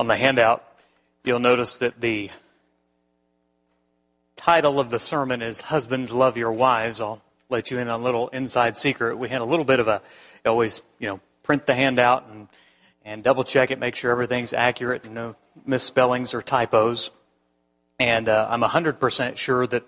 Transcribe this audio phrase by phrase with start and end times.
[0.00, 0.64] on the handout,
[1.24, 2.30] you'll notice that the
[4.34, 7.02] title of the sermon is Husbands Love Your Wives.
[7.02, 7.20] I'll
[7.50, 9.18] let you in on a little inside secret.
[9.18, 10.00] We had a little bit of a,
[10.46, 12.48] always, you know, print the handout and,
[13.04, 15.36] and double check it, make sure everything's accurate and no
[15.66, 17.10] misspellings or typos.
[17.98, 19.84] And uh, I'm 100% sure that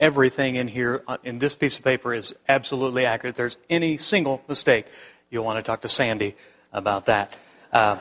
[0.00, 3.34] everything in here, uh, in this piece of paper, is absolutely accurate.
[3.34, 4.86] If there's any single mistake,
[5.30, 6.34] you'll want to talk to Sandy
[6.72, 7.32] about that.
[7.72, 7.98] Uh,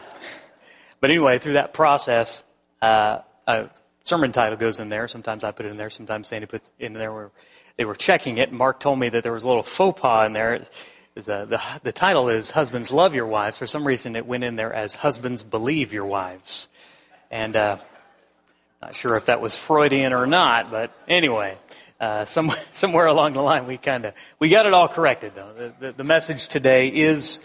[1.02, 2.44] but anyway, through that process,
[2.81, 3.70] uh, a
[4.03, 5.08] sermon title goes in there.
[5.08, 5.89] Sometimes I put it in there.
[5.89, 7.31] Sometimes Sandy puts it in there where
[7.75, 8.52] they were checking it.
[8.52, 10.61] Mark told me that there was a little faux pas in there.
[11.17, 13.58] Uh, the, the title is Husbands Love Your Wives.
[13.58, 16.67] For some reason, it went in there as Husbands Believe Your Wives.
[17.30, 17.77] And uh,
[18.81, 21.58] not sure if that was Freudian or not, but anyway,
[21.99, 25.33] uh, somewhere, somewhere along the line, we kind of we got it all corrected.
[25.36, 27.39] Though the, the, the message today is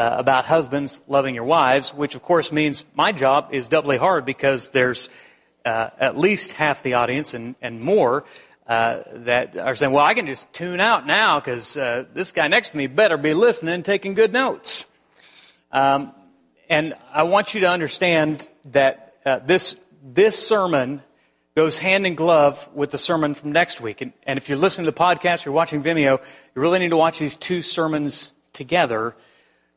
[0.00, 4.24] uh, about husbands loving your wives, which of course means my job is doubly hard
[4.24, 5.10] because there's
[5.66, 8.24] uh, at least half the audience and, and more
[8.66, 12.48] uh, that are saying, well, I can just tune out now because uh, this guy
[12.48, 14.86] next to me better be listening and taking good notes.
[15.70, 16.14] Um,
[16.70, 21.02] and I want you to understand that uh, this, this sermon
[21.54, 24.00] goes hand in glove with the sermon from next week.
[24.00, 26.20] And, and if you're listening to the podcast, you're watching Vimeo,
[26.54, 29.14] you really need to watch these two sermons together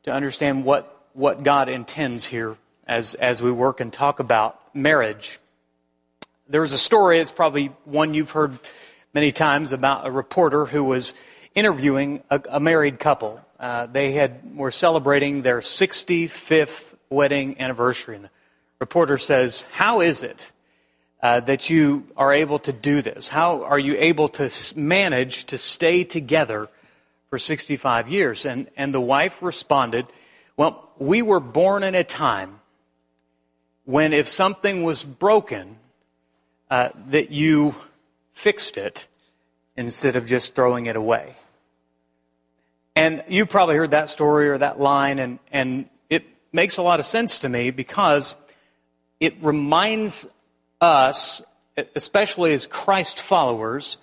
[0.04, 5.40] to understand what, what God intends here as, as we work and talk about marriage.
[6.48, 8.58] There's a story, it's probably one you've heard
[9.14, 11.14] many times, about a reporter who was
[11.56, 13.40] interviewing a, a married couple.
[13.60, 18.16] Uh, they had, were celebrating their 65th wedding anniversary.
[18.18, 18.30] And the
[18.80, 20.52] reporter says, How is it
[21.22, 23.30] uh, that you are able to do this?
[23.30, 26.68] How are you able to manage to stay together
[27.34, 28.46] for 65 years.
[28.46, 30.06] And, and the wife responded,
[30.56, 32.60] Well, we were born in a time
[33.86, 35.78] when if something was broken,
[36.70, 37.74] uh, that you
[38.34, 39.08] fixed it
[39.76, 41.34] instead of just throwing it away.
[42.96, 47.00] And you probably heard that story or that line, and, and it makes a lot
[47.00, 48.36] of sense to me because
[49.20, 50.28] it reminds
[50.80, 51.42] us,
[51.96, 53.98] especially as Christ followers,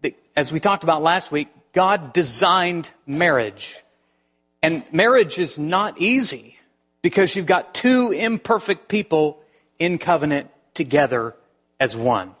[0.00, 3.78] that as we talked about last week, God designed marriage.
[4.62, 6.58] And marriage is not easy
[7.02, 9.42] because you've got two imperfect people
[9.78, 11.34] in covenant together
[11.80, 12.34] as one.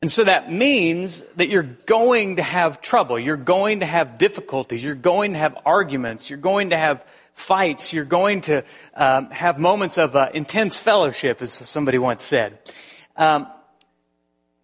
[0.00, 3.20] And so that means that you're going to have trouble.
[3.20, 4.82] You're going to have difficulties.
[4.82, 6.28] You're going to have arguments.
[6.28, 7.04] You're going to have
[7.34, 7.92] fights.
[7.92, 12.58] You're going to um, have moments of uh, intense fellowship, as somebody once said.
[13.16, 13.46] Um,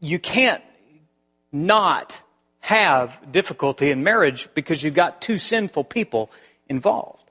[0.00, 0.62] you can't
[1.52, 2.20] not
[2.68, 6.30] have difficulty in marriage because you've got two sinful people
[6.68, 7.30] involved.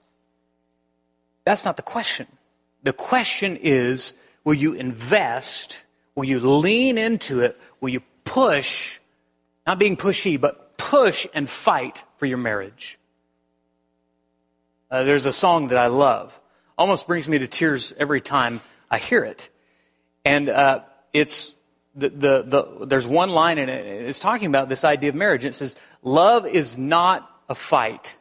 [1.46, 2.26] That's not the question.
[2.82, 5.84] The question is, will you invest?
[6.16, 7.56] Will you lean into it?
[7.80, 8.98] Will you push,
[9.68, 12.98] not being pushy, but push and fight for your marriage?
[14.90, 16.40] Uh, there's a song that I love.
[16.80, 18.60] Almost brings me to tears every time
[18.90, 19.50] I hear it.
[20.26, 20.80] And uh,
[21.14, 21.54] it's
[21.98, 25.44] the, the, the, there's one line in it, it's talking about this idea of marriage.
[25.44, 28.16] It says, Love is not a fight,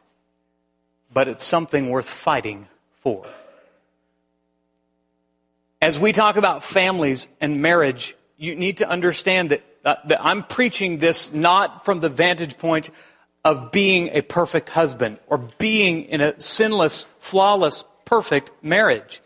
[1.13, 2.67] but it's something worth fighting
[3.01, 3.25] for.
[5.81, 10.43] As we talk about families and marriage, you need to understand that, uh, that I'm
[10.43, 12.89] preaching this not from the vantage point
[13.45, 19.21] of being a perfect husband or being in a sinless, flawless, perfect marriage.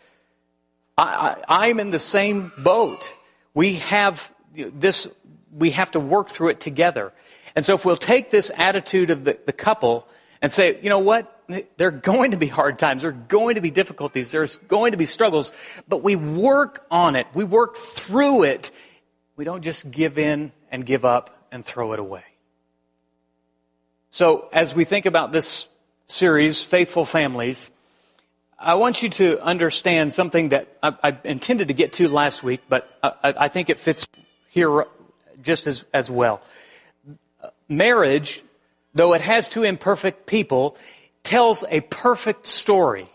[0.98, 1.02] I,
[1.48, 3.12] I, I'm in the same boat.
[3.54, 5.08] We have this,
[5.52, 7.12] we have to work through it together.
[7.54, 10.06] And so if we'll take this attitude of the, the couple
[10.40, 11.28] and say, you know what?
[11.76, 13.02] There are going to be hard times.
[13.02, 14.30] There are going to be difficulties.
[14.30, 15.52] There's going to be struggles.
[15.86, 17.26] But we work on it.
[17.34, 18.70] We work through it.
[19.36, 22.24] We don't just give in and give up and throw it away.
[24.08, 25.66] So as we think about this
[26.06, 27.70] series, Faithful Families,
[28.58, 32.60] I want you to understand something that I, I intended to get to last week,
[32.68, 34.06] but I, I think it fits
[34.52, 34.84] here
[35.42, 36.42] just as, as well.
[37.68, 38.42] Marriage,
[38.94, 40.76] though it has two imperfect people,
[41.24, 43.08] tells a perfect story.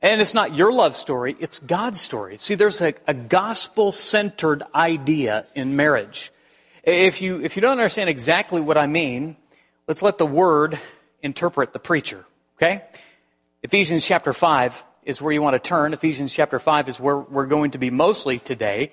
[0.00, 2.38] And it's not your love story, it's God's story.
[2.38, 6.32] See, there's a, a gospel centered idea in marriage.
[6.82, 9.36] If you, if you don't understand exactly what I mean,
[9.86, 10.78] let's let the word
[11.22, 12.24] interpret the preacher.
[12.56, 12.84] Okay?
[13.62, 15.92] Ephesians chapter 5 is where you want to turn.
[15.92, 18.90] Ephesians chapter 5 is where we're going to be mostly today.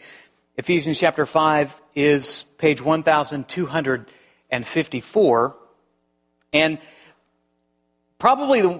[0.55, 5.55] Ephesians chapter 5 is page 1254.
[6.53, 6.77] And
[8.19, 8.79] probably the,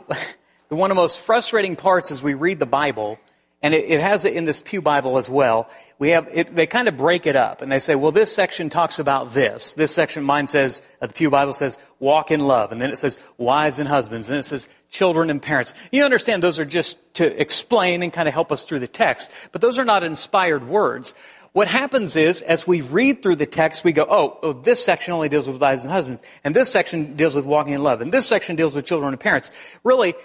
[0.70, 3.18] the, one of the most frustrating parts as we read the Bible
[3.64, 5.70] and it, it, has it in this Pew Bible as well.
[5.98, 8.70] We have, it, they kind of break it up and they say, well, this section
[8.70, 9.74] talks about this.
[9.74, 12.72] This section, mine says, uh, the Pew Bible says, walk in love.
[12.72, 14.28] And then it says, wives and husbands.
[14.28, 15.74] And then it says, children and parents.
[15.92, 19.32] You understand those are just to explain and kind of help us through the text,
[19.52, 21.16] but those are not inspired words.
[21.54, 25.14] What happens is, as we read through the text, we go, oh, oh, this section
[25.14, 28.12] only deals with wives and husbands, and this section deals with walking in love, and
[28.12, 29.52] this section deals with children and parents.
[29.84, 30.16] Really,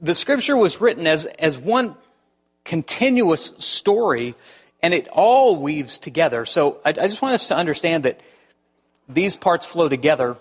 [0.00, 1.96] the scripture was written as, as one
[2.64, 4.36] continuous story,
[4.80, 6.44] and it all weaves together.
[6.44, 8.20] So I, I just want us to understand that
[9.08, 10.36] these parts flow together.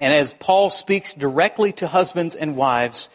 [0.00, 3.10] And as Paul speaks directly to husbands and wives,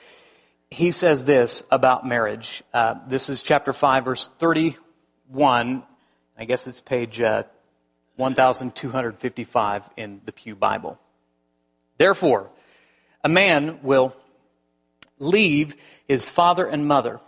[0.70, 2.62] he says this about marriage.
[2.74, 5.84] Uh, this is chapter 5, verse 31.
[6.38, 7.44] I guess it's page uh,
[8.16, 11.00] 1255 in the Pew Bible.
[11.98, 12.50] Therefore,
[13.24, 14.16] a man will
[15.20, 15.76] leave
[16.08, 17.20] his father and mother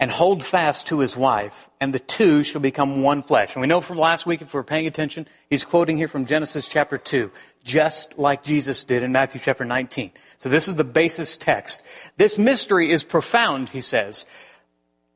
[0.00, 3.54] and hold fast to his wife, and the two shall become one flesh.
[3.54, 6.66] And we know from last week, if we're paying attention, he's quoting here from Genesis
[6.66, 7.30] chapter 2,
[7.64, 10.10] just like Jesus did in Matthew chapter 19.
[10.38, 11.82] So this is the basis text.
[12.16, 14.26] This mystery is profound, he says.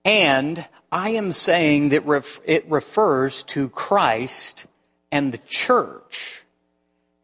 [0.05, 4.67] And I am saying that it refers to Christ
[5.13, 6.43] and the church.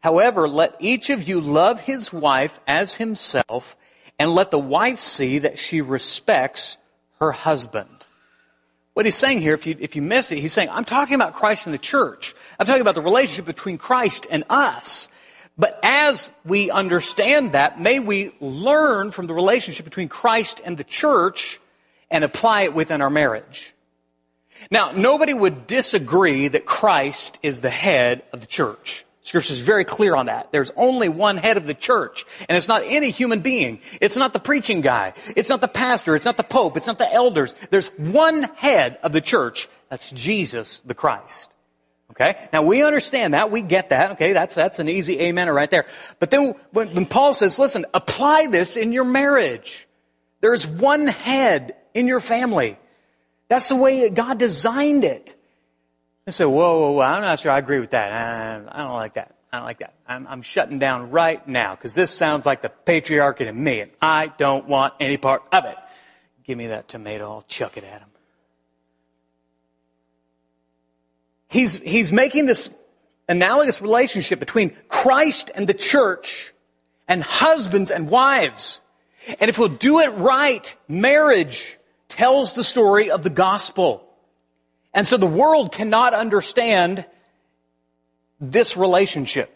[0.01, 3.75] However, let each of you love his wife as himself,
[4.19, 6.77] and let the wife see that she respects
[7.19, 7.89] her husband.
[8.93, 11.33] What he's saying here, if you, if you miss it, he's saying, I'm talking about
[11.33, 12.35] Christ and the church.
[12.59, 15.09] I'm talking about the relationship between Christ and us.
[15.57, 20.83] But as we understand that, may we learn from the relationship between Christ and the
[20.83, 21.59] church
[22.09, 23.73] and apply it within our marriage.
[24.71, 29.05] Now, nobody would disagree that Christ is the head of the church.
[29.21, 30.51] Scripture is very clear on that.
[30.51, 33.79] There's only one head of the church, and it's not any human being.
[33.99, 35.13] It's not the preaching guy.
[35.35, 36.15] It's not the pastor.
[36.15, 36.77] It's not the pope.
[36.77, 37.55] It's not the elders.
[37.71, 39.67] There's one head of the church.
[39.89, 41.51] That's Jesus the Christ.
[42.11, 42.35] Okay?
[42.53, 43.49] Now we understand that.
[43.49, 44.11] We get that.
[44.11, 44.33] Okay?
[44.33, 45.87] That's, that's an easy amen right there.
[46.19, 49.87] But then when, when Paul says, listen, apply this in your marriage.
[50.41, 52.77] There's one head in your family.
[53.47, 55.33] That's the way God designed it.
[56.27, 58.11] I say, whoa, whoa, whoa, I'm not sure I agree with that.
[58.11, 59.35] I, I don't like that.
[59.51, 59.93] I don't like that.
[60.07, 63.91] I'm, I'm shutting down right now because this sounds like the patriarchy to me and
[64.01, 65.77] I don't want any part of it.
[66.43, 67.31] Give me that tomato.
[67.31, 68.09] I'll chuck it at him.
[71.47, 72.69] He's, he's making this
[73.29, 76.51] analogous relationship between Christ and the church
[77.07, 78.81] and husbands and wives.
[79.39, 81.77] And if we'll do it right, marriage
[82.15, 84.07] tells the story of the gospel.
[84.93, 87.05] And so the world cannot understand
[88.39, 89.51] this relationship.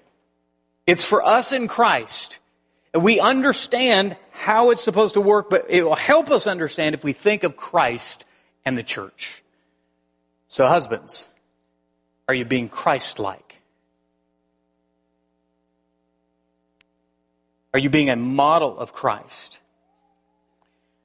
[0.86, 2.40] It's for us in Christ.
[2.94, 7.14] We understand how it's supposed to work, but it will help us understand if we
[7.14, 8.26] think of Christ
[8.66, 9.42] and the church.
[10.50, 11.30] So husbands,
[12.28, 13.62] are you being Christ-like?
[17.74, 19.62] Are you being a model of Christ?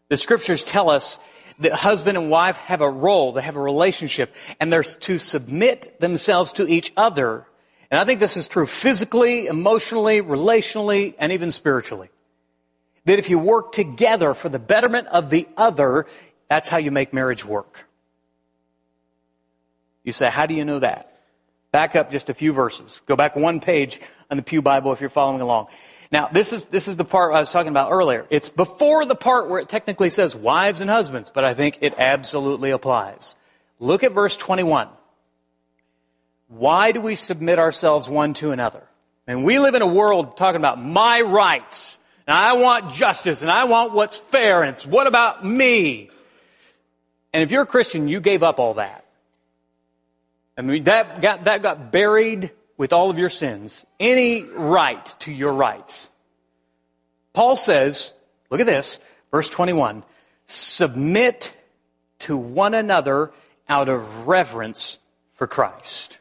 [0.08, 1.20] The scriptures tell us
[1.58, 6.00] the husband and wife have a role, they have a relationship, and they're to submit
[6.00, 7.46] themselves to each other.
[7.90, 12.10] And I think this is true physically, emotionally, relationally, and even spiritually.
[13.04, 16.06] That if you work together for the betterment of the other,
[16.48, 17.86] that's how you make marriage work.
[20.02, 21.20] You say, how do you know that?
[21.72, 23.02] Back up just a few verses.
[23.06, 25.66] Go back one page on the Pew Bible if you're following along.
[26.14, 28.24] Now, this is, this is the part I was talking about earlier.
[28.30, 31.92] It's before the part where it technically says wives and husbands, but I think it
[31.98, 33.34] absolutely applies.
[33.80, 34.86] Look at verse 21.
[36.46, 38.84] Why do we submit ourselves one to another?
[39.26, 43.50] And we live in a world talking about my rights, and I want justice, and
[43.50, 46.10] I want what's fair, and it's what about me?
[47.32, 49.04] And if you're a Christian, you gave up all that.
[50.56, 55.32] I mean, that got, that got buried with all of your sins any right to
[55.32, 56.10] your rights.
[57.32, 58.12] Paul says,
[58.50, 59.00] look at this,
[59.30, 60.04] verse 21,
[60.46, 61.56] submit
[62.20, 63.32] to one another
[63.68, 64.98] out of reverence
[65.34, 66.20] for Christ.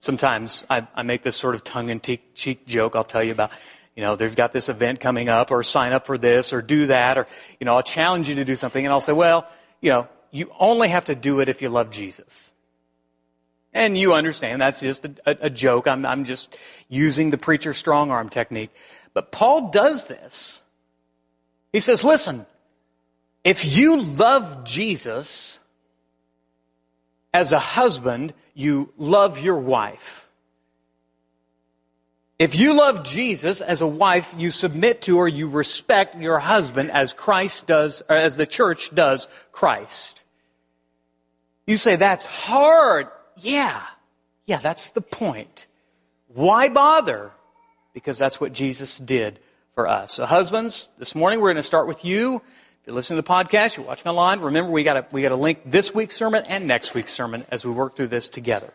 [0.00, 3.50] Sometimes I, I make this sort of tongue-in-cheek joke I'll tell you about.
[3.94, 6.86] You know, they've got this event coming up, or sign up for this, or do
[6.86, 7.26] that, or,
[7.58, 9.46] you know, I'll challenge you to do something, and I'll say, well,
[9.80, 12.52] you know, you only have to do it if you love Jesus.
[13.72, 15.86] And you understand that's just a, a, joke.
[15.86, 16.58] I'm, I'm just
[16.88, 18.70] using the preacher strong arm technique.
[19.14, 20.60] But Paul does this.
[21.72, 22.46] He says, listen,
[23.44, 25.60] if you love Jesus
[27.32, 30.26] as a husband, you love your wife.
[32.40, 36.90] If you love Jesus as a wife, you submit to or you respect your husband
[36.90, 40.22] as Christ does, as the church does Christ.
[41.66, 43.08] You say, that's hard.
[43.40, 43.82] Yeah.
[44.46, 45.66] Yeah, that's the point.
[46.28, 47.32] Why bother?
[47.94, 49.38] Because that's what Jesus did
[49.74, 50.14] for us.
[50.14, 52.36] So husbands, this morning we're going to start with you.
[52.36, 55.28] If you're listening to the podcast, you're watching online, remember we got to, we got
[55.28, 58.72] to link this week's sermon and next week's sermon as we work through this together.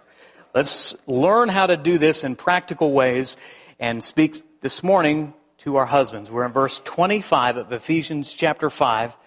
[0.54, 3.36] Let's learn how to do this in practical ways
[3.80, 6.32] and speak this morning to our husbands.
[6.32, 9.18] We're in verse 25 of Ephesians chapter 5.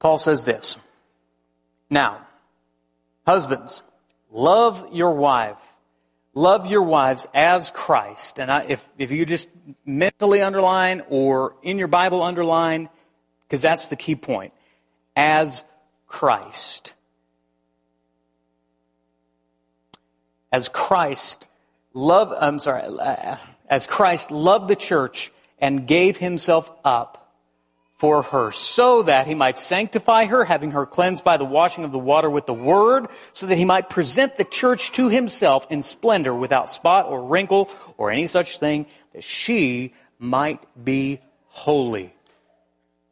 [0.00, 0.76] Paul says this.
[1.88, 2.26] Now,
[3.26, 3.82] husbands,
[4.32, 5.60] love your wife.
[6.34, 8.40] Love your wives as Christ.
[8.40, 9.50] And I, if, if you just
[9.84, 12.88] mentally underline or in your Bible underline,
[13.46, 14.54] because that's the key point.
[15.14, 15.62] As
[16.06, 16.94] Christ.
[20.50, 21.46] As Christ
[21.94, 23.36] love, I'm sorry, uh,
[23.68, 27.21] as Christ loved the church and gave himself up
[28.02, 31.92] for her, so that he might sanctify her, having her cleansed by the washing of
[31.92, 35.82] the water with the word, so that he might present the church to himself in
[35.82, 42.12] splendor, without spot or wrinkle or any such thing, that she might be holy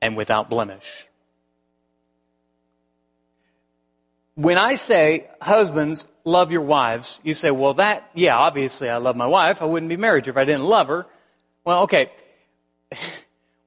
[0.03, 1.07] and without blemish.
[4.35, 9.15] When I say, husbands, love your wives, you say, well, that, yeah, obviously I love
[9.15, 9.63] my wife.
[9.63, 11.07] I wouldn't be married to her if I didn't love her.
[11.65, 12.11] Well, okay.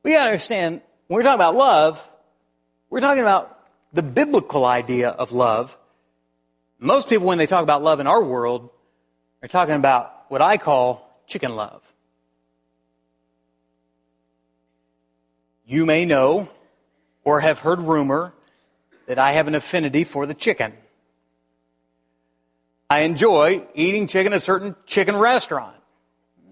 [0.04, 2.10] We understand when we're talking about love,
[2.90, 3.60] we're talking about
[3.92, 5.78] the biblical idea of love.
[6.80, 8.70] Most people, when they talk about love in our world,
[9.42, 11.82] are talking about what I call chicken love.
[15.66, 16.50] You may know
[17.24, 18.34] or have heard rumor
[19.08, 20.74] that I have an affinity for the chicken.
[22.90, 25.76] I enjoy eating chicken at a certain chicken restaurant.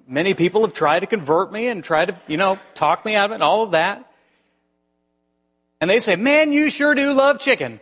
[0.08, 3.26] Many people have tried to convert me and tried to, you know, talk me out
[3.26, 4.11] of it and all of that.
[5.82, 7.80] And they say, man, you sure do love chicken.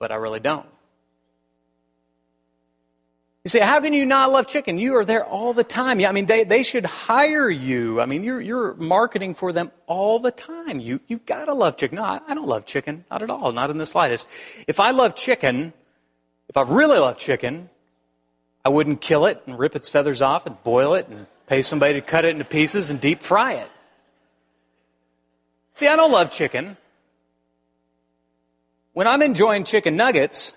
[0.00, 0.66] But I really don't.
[3.44, 4.78] You say, how can you not love chicken?
[4.78, 6.00] You are there all the time.
[6.00, 8.00] Yeah, I mean, they, they should hire you.
[8.00, 10.80] I mean, you're, you're marketing for them all the time.
[10.80, 11.96] You, you've gotta love chicken.
[11.96, 13.04] No, I, I don't love chicken.
[13.10, 13.52] Not at all.
[13.52, 14.26] Not in the slightest.
[14.66, 15.74] If I love chicken,
[16.48, 17.68] if I really love chicken,
[18.64, 21.94] I wouldn't kill it and rip its feathers off and boil it and pay somebody
[21.94, 23.70] to cut it into pieces and deep fry it.
[25.74, 26.76] See, I don't love chicken.
[28.92, 30.54] When I'm enjoying chicken nuggets,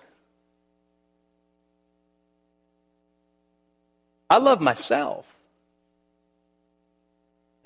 [4.30, 5.26] I love myself.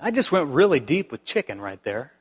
[0.00, 2.12] I just went really deep with chicken right there.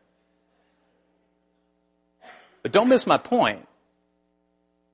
[2.61, 3.67] But don't miss my point.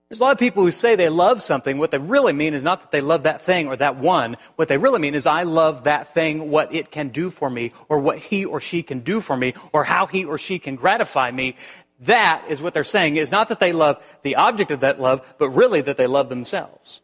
[0.09, 1.77] There's a lot of people who say they love something.
[1.77, 4.37] What they really mean is not that they love that thing or that one.
[4.55, 7.73] What they really mean is I love that thing, what it can do for me,
[7.89, 10.77] or what he or she can do for me, or how he or she can
[10.77, 11.55] gratify me.
[12.01, 15.21] That is what they're saying is not that they love the object of that love,
[15.37, 17.01] but really that they love themselves.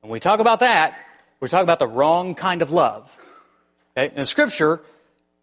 [0.00, 0.96] When we talk about that,
[1.40, 3.14] we're talking about the wrong kind of love.
[3.96, 4.14] Okay?
[4.16, 4.80] In scripture,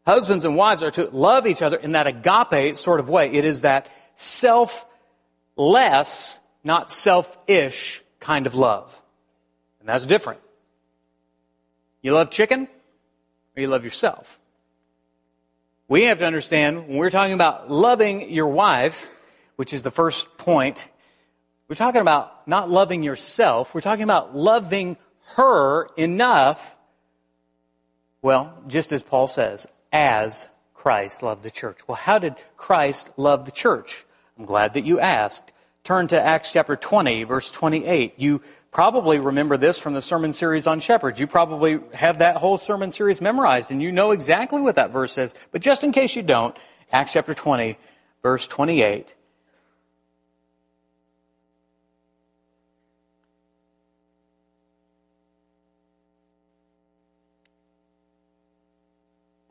[0.03, 3.31] husbands and wives are to love each other in that agape sort of way.
[3.31, 4.79] It is that selfless
[6.65, 9.01] not selfish kind of love.
[9.79, 10.41] And that's different.
[12.01, 12.67] You love chicken
[13.55, 14.39] or you love yourself?
[15.87, 19.09] We have to understand when we're talking about loving your wife,
[19.55, 20.89] which is the first point,
[21.67, 23.73] we're talking about not loving yourself.
[23.73, 24.97] We're talking about loving
[25.35, 26.77] her enough,
[28.21, 31.87] well, just as Paul says, as Christ loved the church.
[31.87, 34.05] Well, how did Christ love the church?
[34.37, 35.51] I'm glad that you asked
[35.85, 38.15] turn to Acts chapter 20, verse 28.
[38.17, 41.19] You probably remember this from the sermon series on shepherds.
[41.19, 45.13] You probably have that whole sermon series memorized and you know exactly what that verse
[45.13, 45.35] says.
[45.51, 46.57] But just in case you don't,
[46.91, 47.77] Acts chapter 20,
[48.23, 49.13] verse 28.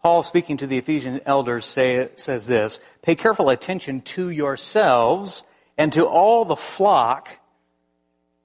[0.02, 5.44] Paul, speaking to the Ephesian elders, say, says this Pay careful attention to yourselves
[5.76, 7.38] and to all the flock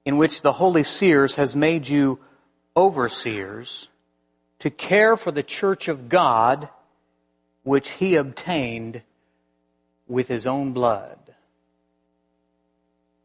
[0.04, 2.18] in which the Holy Spirit has made you
[2.76, 3.88] overseers
[4.58, 6.68] to care for the church of God
[7.62, 9.02] which he obtained
[10.08, 11.18] with his own blood.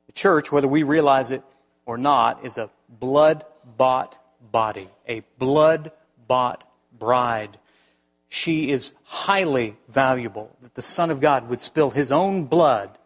[0.08, 1.44] The church, whether we realize it
[1.86, 3.46] or not, is a blood
[3.78, 4.18] bought
[4.52, 5.92] body, a blood
[6.28, 7.58] bought bride.
[8.28, 12.98] She is highly valuable that the Son of God would spill his own blood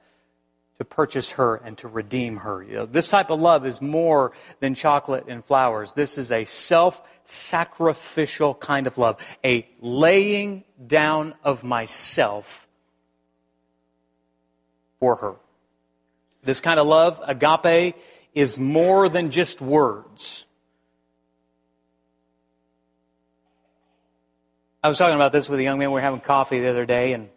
[0.80, 2.64] to purchase her and to redeem her.
[2.64, 4.32] You know, this type of love is more
[4.62, 5.94] than chocolate and flowers.
[5.94, 12.68] This is a self sacrificial kind of love, a laying down of myself
[15.00, 15.36] for her.
[16.44, 17.96] This kind of love, agape,
[18.34, 20.46] is more than just words.
[24.82, 25.90] I was talking about this with a young man.
[25.90, 27.28] We were having coffee the other day, and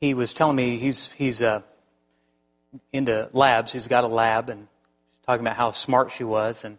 [0.00, 1.62] he was telling me he's he's uh,
[2.92, 3.72] into labs.
[3.72, 6.64] He's got a lab, and he's talking about how smart she was.
[6.64, 6.78] And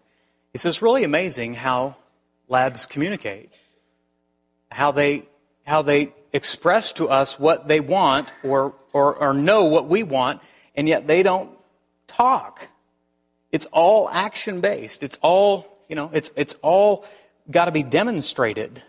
[0.52, 1.96] he says, "It's really amazing how
[2.48, 3.52] labs communicate,
[4.72, 5.28] how they
[5.66, 10.42] how they express to us what they want or or, or know what we want,
[10.76, 11.52] and yet they don't
[12.08, 12.68] talk.
[13.52, 15.04] It's all action based.
[15.04, 16.10] It's all you know.
[16.14, 17.06] It's it's all
[17.50, 18.84] got to be demonstrated."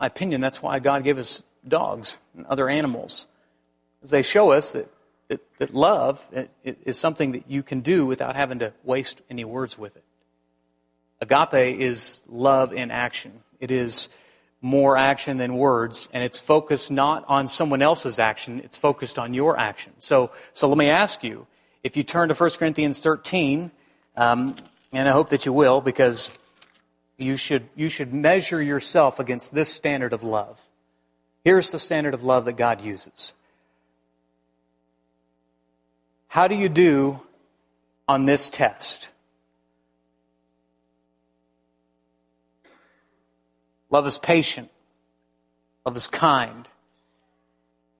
[0.00, 3.28] My opinion, that's why God gave us dogs and other animals.
[4.02, 4.91] As they show us that,
[5.32, 6.22] that, that love
[6.62, 10.04] is something that you can do without having to waste any words with it.
[11.22, 13.32] Agape is love in action.
[13.60, 14.10] It is
[14.60, 19.32] more action than words, and it's focused not on someone else's action, it's focused on
[19.34, 19.92] your action.
[19.98, 21.46] So, so let me ask you,
[21.82, 23.70] if you turn to 1 Corinthians 13,
[24.16, 24.54] um,
[24.92, 26.30] and I hope that you will, because
[27.16, 30.60] you should, you should measure yourself against this standard of love.
[31.44, 33.34] Here's the standard of love that God uses.
[36.32, 37.20] How do you do
[38.08, 39.10] on this test?
[43.90, 44.70] Love is patient.
[45.84, 46.66] Love is kind.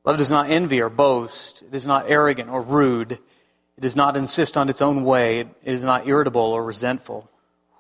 [0.07, 1.61] Love does not envy or boast.
[1.61, 3.13] It is not arrogant or rude.
[3.13, 5.41] It does not insist on its own way.
[5.41, 7.29] It is not irritable or resentful.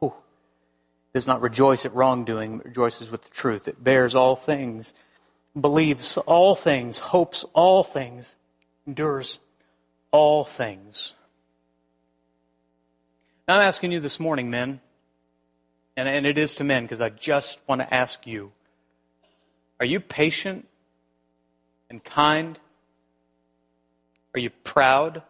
[0.01, 0.13] Whew.
[1.15, 3.69] It does not rejoice at wrongdoing, but rejoices with the truth.
[3.69, 4.93] It bears all things
[5.59, 8.37] believes all things, hopes all things,
[8.87, 9.39] endures
[10.13, 11.15] all things.
[13.49, 14.81] Now, I'm asking you this morning, men,
[15.97, 18.53] and, and it is to men because I just want to ask you
[19.81, 20.69] are you patient
[21.91, 22.59] and kind?
[24.33, 25.23] Are you proud?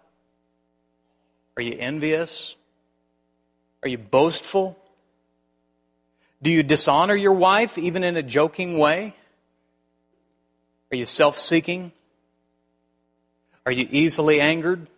[1.56, 2.54] Are you envious?
[3.82, 4.78] Are you boastful?
[6.42, 9.14] Do you dishonor your wife even in a joking way?
[10.92, 11.92] Are you self seeking?
[13.64, 14.88] Are you easily angered?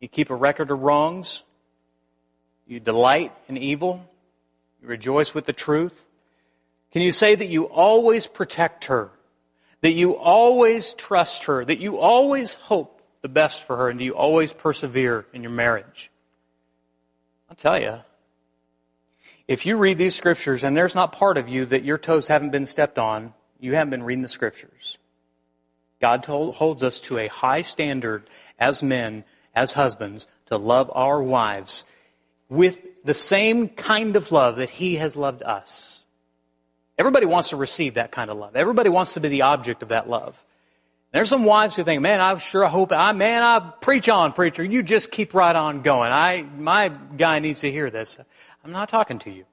[0.00, 1.42] You keep a record of wrongs?
[2.66, 4.04] You delight in evil?
[4.82, 6.04] You rejoice with the truth?
[6.92, 9.10] Can you say that you always protect her?
[9.80, 11.64] That you always trust her?
[11.64, 13.88] That you always hope the best for her?
[13.90, 16.10] And do you always persevere in your marriage?
[17.48, 18.00] I'll tell you,
[19.46, 22.50] if you read these scriptures and there's not part of you that your toes haven't
[22.50, 24.98] been stepped on, you haven't been reading the scriptures.
[26.04, 31.22] God told, holds us to a high standard as men, as husbands, to love our
[31.22, 31.86] wives
[32.50, 36.04] with the same kind of love that He has loved us.
[36.98, 38.54] Everybody wants to receive that kind of love.
[38.54, 40.38] Everybody wants to be the object of that love.
[41.10, 44.62] There's some wives who think, man, I sure hope, I, man, I preach on, preacher.
[44.62, 46.12] You just keep right on going.
[46.12, 48.18] I, my guy needs to hear this.
[48.62, 49.46] I'm not talking to you.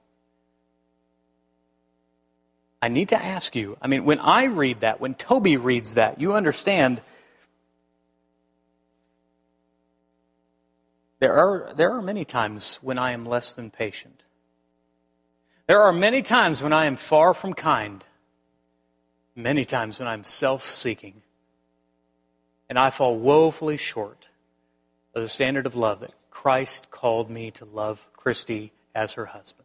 [2.82, 3.78] I need to ask you.
[3.80, 7.00] I mean, when I read that, when Toby reads that, you understand
[11.20, 14.24] there are, there are many times when I am less than patient.
[15.68, 18.04] There are many times when I am far from kind.
[19.36, 21.22] Many times when I'm self seeking.
[22.68, 24.28] And I fall woefully short
[25.14, 29.61] of the standard of love that Christ called me to love Christy as her husband.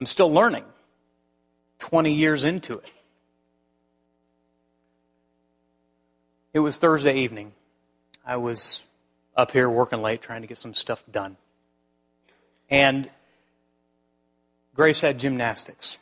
[0.00, 0.64] I'm still learning
[1.78, 2.90] 20 years into it.
[6.52, 7.52] It was Thursday evening.
[8.24, 8.82] I was
[9.36, 11.36] up here working late trying to get some stuff done.
[12.70, 13.10] And
[14.74, 15.98] Grace had gymnastics.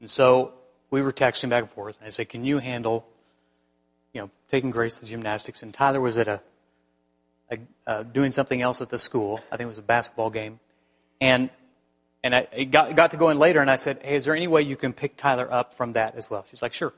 [0.00, 0.52] And so
[0.90, 1.98] we were texting back and forth.
[1.98, 3.06] And I said, Can you handle,
[4.12, 5.62] you know, taking Grace to gymnastics?
[5.62, 6.40] And Tyler was at a,
[7.50, 9.40] a uh, doing something else at the school.
[9.50, 10.60] I think it was a basketball game.
[11.20, 11.50] And
[12.24, 14.48] and I got, got to go in later, and I said, Hey, is there any
[14.48, 16.44] way you can pick Tyler up from that as well?
[16.50, 16.94] She's like, Sure.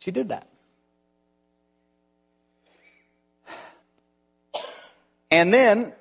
[0.00, 0.48] She did that.
[5.30, 5.92] And then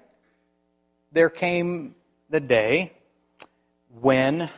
[1.12, 1.96] there came
[2.30, 2.94] the day
[4.00, 4.50] when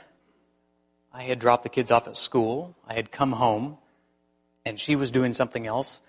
[1.11, 2.75] I had dropped the kids off at school.
[2.87, 3.77] I had come home,
[4.63, 6.01] and she was doing something else.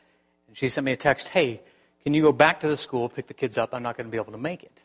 [0.46, 1.62] And she sent me a text Hey,
[2.02, 3.70] can you go back to the school, pick the kids up?
[3.72, 4.82] I'm not going to be able to make it.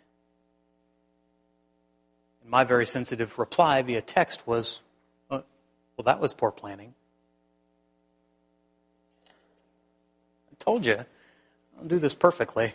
[2.48, 4.82] My very sensitive reply via text was,
[5.32, 5.42] uh,
[5.98, 6.94] well, that was poor planning.
[9.28, 11.06] I told you,
[11.78, 12.74] I'll do this perfectly.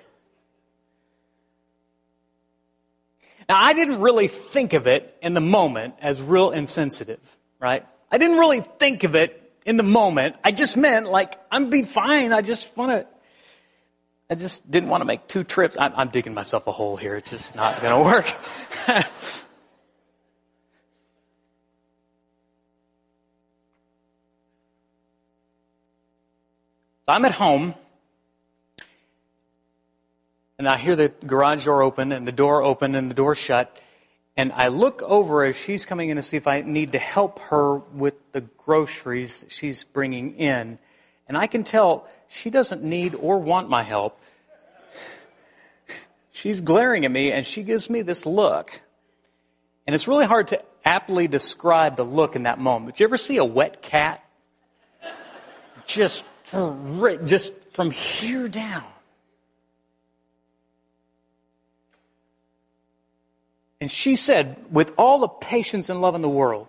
[3.49, 7.21] Now, I didn't really think of it in the moment as real insensitive,
[7.59, 7.85] right?
[8.11, 10.37] I didn't really think of it in the moment.
[10.45, 12.33] I just meant, like, I'm be fine.
[12.33, 13.07] I just want to,
[14.29, 15.77] I just didn't want to make two trips.
[15.79, 17.17] I'm, I'm digging myself a hole here.
[17.17, 18.35] It's just not going to work.
[27.11, 27.75] I'm at home,
[30.59, 33.77] and I hear the garage door open, and the door open, and the door shut.
[34.37, 37.41] And I look over as she's coming in to see if I need to help
[37.41, 40.79] her with the groceries that she's bringing in.
[41.29, 44.21] And I can tell she doesn't need or want my help.
[46.33, 48.81] She's glaring at me, and she gives me this look.
[49.87, 52.97] And it's really hard to aptly describe the look in that moment.
[52.97, 54.25] Did you ever see a wet cat?
[55.87, 58.85] Just just from here down.
[63.81, 66.69] And she said, with all the patience and love in the world,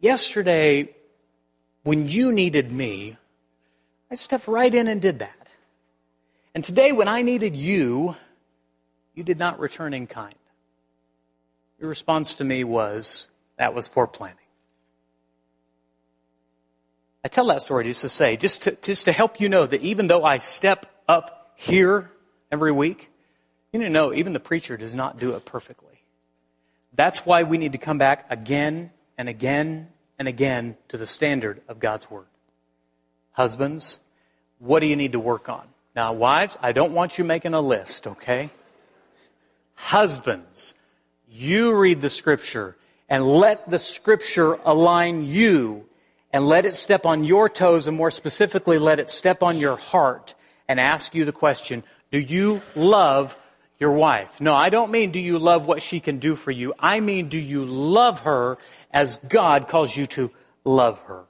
[0.00, 0.94] yesterday,
[1.84, 3.16] when you needed me,
[4.10, 5.48] I stepped right in and did that.
[6.54, 8.16] And today, when I needed you,
[9.14, 10.34] you did not return in kind.
[11.78, 14.36] Your response to me was, that was poor planning.
[17.28, 19.82] I tell that story just to say, just to, just to help you know that
[19.82, 22.10] even though I step up here
[22.50, 23.10] every week,
[23.70, 26.00] you need to know even the preacher does not do it perfectly.
[26.94, 29.88] That's why we need to come back again and again
[30.18, 32.24] and again to the standard of God's Word.
[33.32, 34.00] Husbands,
[34.58, 35.68] what do you need to work on?
[35.94, 38.48] Now, wives, I don't want you making a list, okay?
[39.74, 40.74] Husbands,
[41.30, 45.87] you read the Scripture and let the Scripture align you
[46.32, 49.76] and let it step on your toes, and more specifically, let it step on your
[49.76, 50.34] heart
[50.68, 53.36] and ask you the question Do you love
[53.78, 54.40] your wife?
[54.40, 56.74] No, I don't mean do you love what she can do for you.
[56.78, 58.58] I mean, do you love her
[58.90, 60.30] as God calls you to
[60.64, 61.24] love her?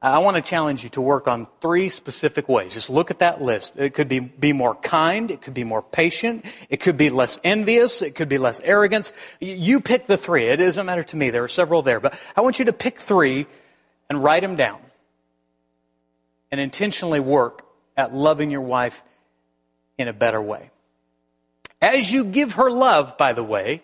[0.00, 2.72] I want to challenge you to work on three specific ways.
[2.72, 3.76] Just look at that list.
[3.76, 5.28] It could be, be more kind.
[5.28, 6.44] It could be more patient.
[6.70, 8.00] It could be less envious.
[8.00, 9.12] It could be less arrogance.
[9.40, 10.48] You pick the three.
[10.50, 11.30] It doesn't matter to me.
[11.30, 13.48] There are several there, but I want you to pick three
[14.08, 14.80] and write them down
[16.50, 17.66] and intentionally work
[17.96, 19.04] at loving your wife
[19.98, 20.70] in a better way.
[21.80, 23.82] As you give her love, by the way,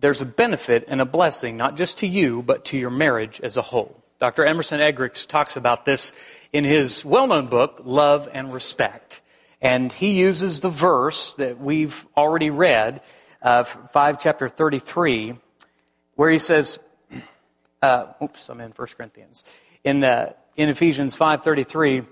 [0.00, 3.56] there's a benefit and a blessing, not just to you, but to your marriage as
[3.56, 4.02] a whole.
[4.18, 4.44] Dr.
[4.44, 6.12] Emerson Eggerichs talks about this
[6.52, 9.20] in his well-known book, Love and Respect.
[9.62, 13.02] And he uses the verse that we've already read,
[13.42, 15.36] uh, 5 chapter 33,
[16.16, 16.78] where he says,
[17.82, 19.44] uh, oops, I'm in 1 Corinthians.
[19.84, 22.06] In, in Ephesians 5.33,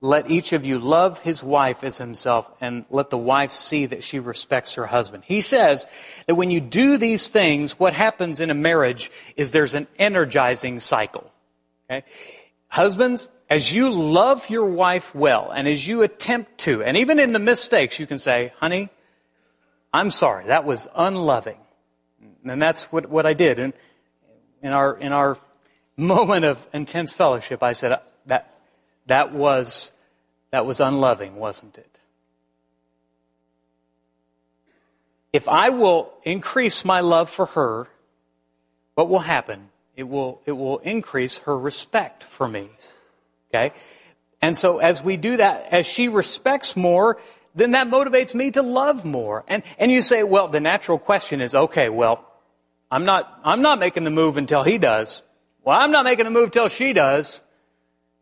[0.00, 4.04] let each of you love his wife as himself and let the wife see that
[4.04, 5.24] she respects her husband.
[5.26, 5.86] He says
[6.26, 10.78] that when you do these things, what happens in a marriage is there's an energizing
[10.78, 11.30] cycle.
[11.90, 12.04] Okay?
[12.68, 17.32] Husbands, as you love your wife well and as you attempt to, and even in
[17.32, 18.90] the mistakes, you can say, honey,
[19.92, 21.58] I'm sorry, that was unloving.
[22.50, 23.58] And that's what, what I did.
[23.58, 23.72] And
[24.62, 25.38] in our, in our
[25.96, 28.54] moment of intense fellowship, I said, uh, that,
[29.06, 29.92] that was,
[30.50, 31.98] that was unloving, wasn't it?
[35.32, 37.88] If I will increase my love for her,
[38.94, 39.68] what will happen?
[39.96, 42.70] It will, it will increase her respect for me.
[43.50, 43.74] Okay?
[44.40, 47.18] And so as we do that, as she respects more,
[47.54, 49.44] then that motivates me to love more.
[49.48, 52.24] And, and you say, well, the natural question is, okay, well,
[52.90, 55.22] I'm not, I'm not making the move until he does.
[55.62, 57.42] Well, I'm not making the move till she does.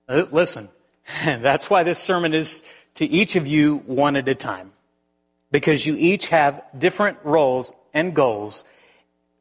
[0.09, 0.69] Uh, listen,
[1.25, 2.63] that's why this sermon is
[2.95, 4.73] to each of you one at a time.
[5.53, 8.65] Because you each have different roles and goals.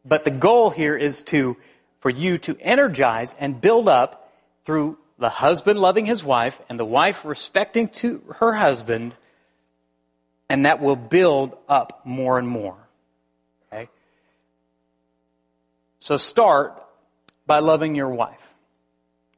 [0.06, 1.58] But the goal here is to,
[2.00, 4.32] for you to energize and build up
[4.66, 9.16] through the husband loving his wife and the wife respecting to her husband.
[10.48, 12.85] And that will build up more and more.
[16.06, 16.84] So start
[17.48, 18.54] by loving your wife.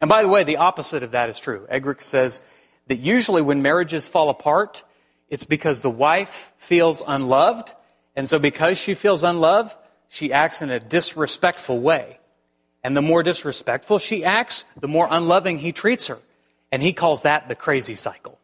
[0.02, 1.66] And by the way, the opposite of that is true.
[1.72, 2.42] Eggerichs says
[2.88, 4.84] that usually when marriages fall apart,
[5.30, 7.72] it's because the wife feels unloved.
[8.18, 9.78] And so because she feels unloved,
[10.10, 12.20] she acts in a disrespectful way.
[12.84, 16.20] And the more disrespectful she acts, the more unloving he treats her.
[16.70, 18.38] And he calls that the crazy cycle.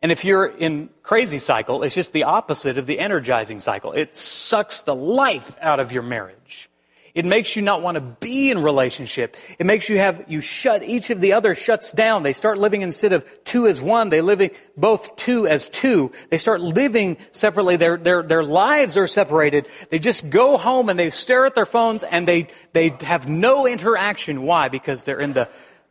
[0.00, 3.92] And if you're in crazy cycle, it's just the opposite of the energizing cycle.
[3.92, 6.70] It sucks the life out of your marriage.
[7.14, 9.36] It makes you not want to be in relationship.
[9.58, 12.22] It makes you have, you shut, each of the other shuts down.
[12.22, 16.12] They start living instead of two as one, they live both two as two.
[16.30, 17.76] They start living separately.
[17.76, 19.68] Their, their, their lives are separated.
[19.90, 23.66] They just go home and they stare at their phones and they, they have no
[23.66, 24.42] interaction.
[24.42, 24.68] Why?
[24.68, 25.50] Because they're in the,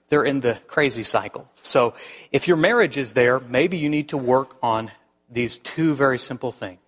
[0.09, 1.47] they're in the crazy cycle.
[1.61, 1.93] So
[2.31, 4.89] if your marriage is there, maybe you need to work on
[5.29, 6.80] these two very simple things.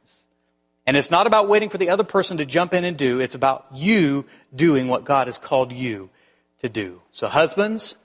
[0.85, 3.19] And it's not about waiting for the other person to jump in and do.
[3.21, 6.09] It's about you doing what God has called you
[6.59, 7.01] to do.
[7.11, 7.95] So husbands,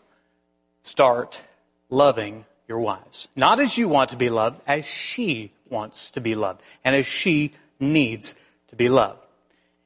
[0.82, 1.42] start
[1.90, 3.28] loving your wives.
[3.34, 6.62] Not as you want to be loved, as she wants to be loved.
[6.84, 8.36] And as she needs
[8.68, 9.20] to be loved.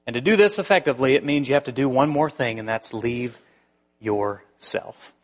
[0.07, 2.69] And to do this effectively, it means you have to do one more thing, and
[2.69, 3.39] that's leave
[4.01, 5.15] yourself.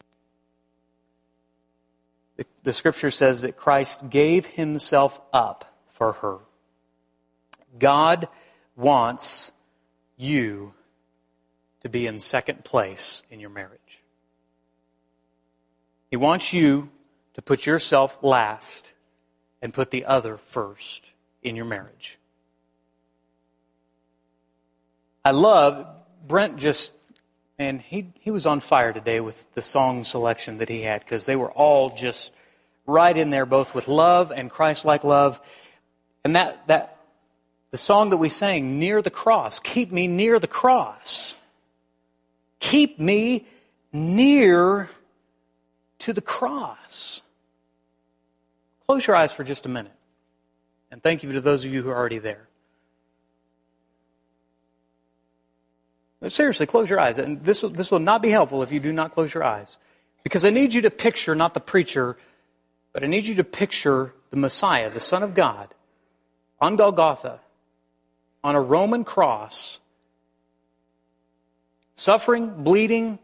[2.36, 6.38] The, the scripture says that Christ gave himself up for her.
[7.78, 8.28] God
[8.76, 9.50] wants
[10.16, 10.74] you
[11.80, 14.02] to be in second place in your marriage.
[16.10, 16.90] He wants you
[17.34, 18.92] to put yourself last
[19.62, 22.18] and put the other first in your marriage.
[25.24, 25.86] I love,
[26.26, 26.92] Brent just,
[27.58, 31.26] and he, he was on fire today with the song selection that he had because
[31.26, 32.32] they were all just
[32.86, 35.40] right in there, both with love and Christ like love.
[36.24, 36.97] And that, that
[37.70, 41.34] the song that we sang, Near the Cross, keep me near the cross.
[42.60, 43.46] Keep me
[43.92, 44.90] near
[46.00, 47.22] to the cross.
[48.86, 49.92] Close your eyes for just a minute.
[50.90, 52.48] And thank you to those of you who are already there.
[56.20, 57.18] But seriously, close your eyes.
[57.18, 59.78] And this, this will not be helpful if you do not close your eyes.
[60.24, 62.16] Because I need you to picture, not the preacher,
[62.92, 65.72] but I need you to picture the Messiah, the Son of God,
[66.60, 67.40] on Golgotha,
[68.42, 69.80] on a Roman cross,
[71.94, 73.18] suffering, bleeding,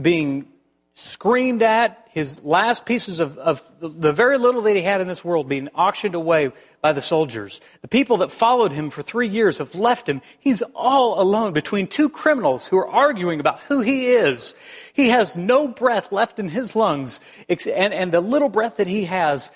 [0.00, 0.48] being
[0.94, 5.24] screamed at, his last pieces of, of, the very little that he had in this
[5.24, 6.50] world being auctioned away
[6.82, 7.60] by the soldiers.
[7.82, 10.20] The people that followed him for three years have left him.
[10.40, 14.54] He's all alone between two criminals who are arguing about who he is.
[14.92, 19.04] He has no breath left in his lungs, and, and the little breath that he
[19.04, 19.52] has,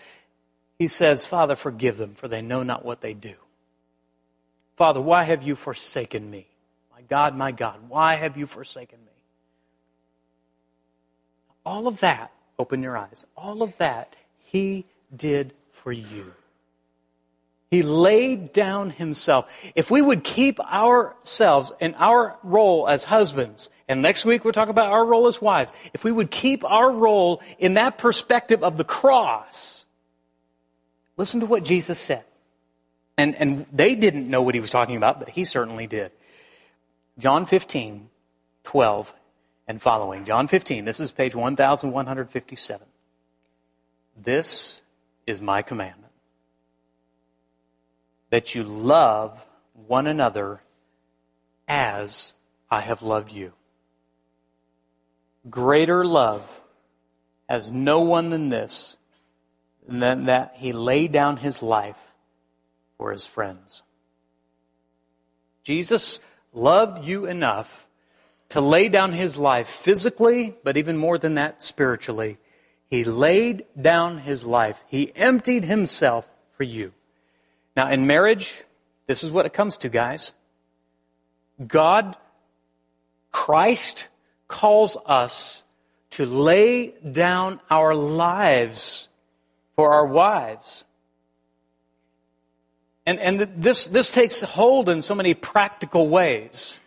[0.79, 3.35] he says, Father, forgive them, for they know not what they do.
[4.77, 6.47] Father, why have you forsaken me?
[6.93, 9.13] My God, my God, why have you forsaken me?
[11.65, 14.85] All of that, open your eyes, all of that he
[15.15, 16.33] did for you.
[17.71, 19.51] He laid down himself.
[19.75, 24.69] If we would keep ourselves and our role as husbands, and next week we'll talk
[24.69, 28.77] about our role as wives, if we would keep our role in that perspective of
[28.77, 29.87] the cross,
[31.17, 32.25] listen to what Jesus said.
[33.17, 36.11] And, and they didn't know what he was talking about, but he certainly did.
[37.19, 38.09] John 15,
[38.65, 39.15] 12
[39.69, 40.25] and following.
[40.25, 42.87] John 15, this is page 1157.
[44.17, 44.81] This
[45.27, 46.13] is my commandment
[48.31, 49.47] that you love
[49.87, 50.61] one another
[51.69, 52.35] as
[52.71, 53.53] I have loved you.
[55.49, 56.61] Greater love
[57.49, 58.97] has no one than this,
[59.87, 62.14] than that he laid down his life
[62.97, 63.83] for his friends.
[65.63, 66.21] Jesus
[66.53, 67.87] loved you enough
[68.51, 72.39] to lay down his life physically, but even more than that, spiritually.
[72.89, 74.85] He laid down his life.
[74.87, 76.93] He emptied himself for you.
[77.77, 78.65] Now, in marriage,
[79.07, 80.33] this is what it comes to, guys.
[81.67, 82.17] God,
[83.33, 84.09] Christ,
[84.47, 85.65] calls us
[86.11, 89.09] to lay down our lives
[89.75, 90.85] for our wives.
[93.07, 96.81] And, and this, this takes hold in so many practical ways.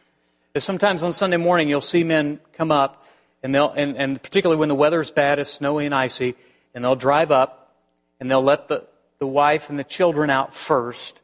[0.58, 3.06] sometimes on Sunday morning you'll see men come up,
[3.44, 6.36] and, they'll, and, and particularly when the weather's bad, it's snowy and icy,
[6.74, 7.76] and they'll drive up,
[8.20, 8.88] and they'll let the,
[9.20, 11.22] the wife and the children out first,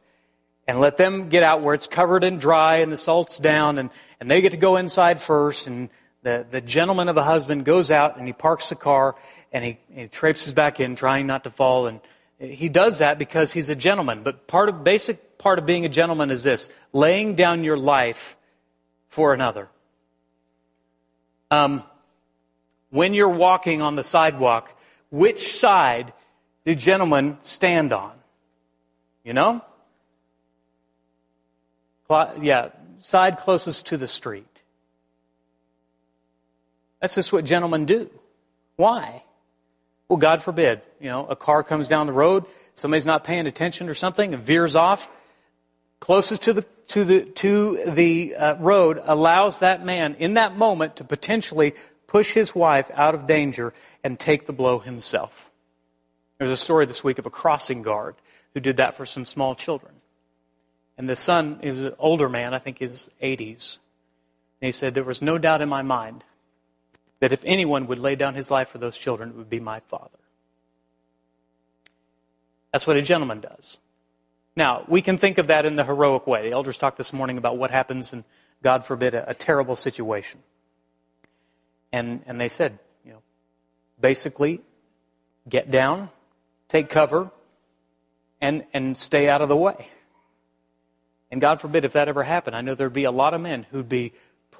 [0.68, 3.90] and let them get out where it's covered and dry and the salt's down, and,
[4.20, 5.90] and they get to go inside first, and
[6.22, 9.16] the, the gentleman of the husband goes out and he parks the car,
[9.52, 12.00] and he, he traipses back in, trying not to fall, and
[12.38, 14.22] he does that because he's a gentleman.
[14.22, 18.36] But part of basic part of being a gentleman is this: laying down your life
[19.08, 19.68] for another.
[21.50, 21.82] Um,
[22.90, 24.76] when you're walking on the sidewalk,
[25.10, 26.12] which side
[26.64, 28.12] do gentlemen stand on?
[29.24, 29.64] You know?
[32.40, 32.68] Yeah,
[33.00, 34.62] side closest to the street.
[37.00, 38.10] That's just what gentlemen do.
[38.76, 39.23] Why?
[40.14, 42.44] Well, God forbid, you know, a car comes down the road,
[42.76, 45.10] somebody's not paying attention or something and veers off.
[45.98, 50.94] Closest to the to the to the uh, road allows that man in that moment
[50.98, 51.74] to potentially
[52.06, 53.74] push his wife out of danger
[54.04, 55.50] and take the blow himself.
[56.38, 58.14] There's a story this week of a crossing guard
[58.52, 59.94] who did that for some small children.
[60.96, 63.78] And the son, he was an older man, I think his 80s.
[64.60, 66.22] And he said, There was no doubt in my mind
[67.24, 69.80] that if anyone would lay down his life for those children, it would be my
[69.80, 70.18] father.
[72.70, 73.78] That's what a gentleman does.
[74.54, 76.42] Now, we can think of that in the heroic way.
[76.42, 78.24] The elders talked this morning about what happens in,
[78.62, 80.42] God forbid, a, a terrible situation.
[81.92, 83.22] And, and they said, you know,
[83.98, 84.60] basically,
[85.48, 86.10] get down,
[86.68, 87.30] take cover,
[88.42, 89.88] and, and stay out of the way.
[91.30, 93.64] And God forbid if that ever happened, I know there'd be a lot of men
[93.70, 94.12] who'd be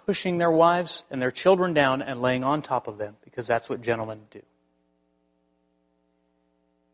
[0.07, 3.69] pushing their wives and their children down and laying on top of them because that's
[3.69, 4.43] what gentlemen do.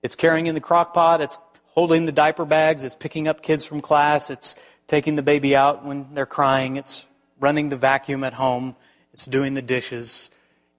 [0.03, 3.65] It's carrying in the crock pot, it's holding the diaper bags, it's picking up kids
[3.65, 4.55] from class, it's
[4.87, 7.07] taking the baby out when they're crying, it's
[7.39, 8.77] running the vacuum at home,
[9.13, 10.31] it's doing the dishes.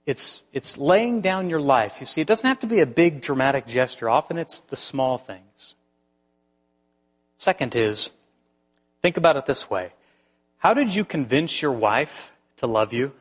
[0.06, 1.98] It's, it's laying down your life.
[2.00, 4.10] You see, it doesn't have to be a big dramatic gesture.
[4.10, 5.76] Often it's the small things.
[7.38, 8.10] Second is,
[9.02, 9.94] think about it this way.
[10.62, 13.14] How did you convince your wife to love you?